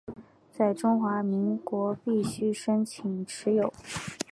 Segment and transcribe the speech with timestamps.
[0.51, 3.71] 在中华民国必须申请持有。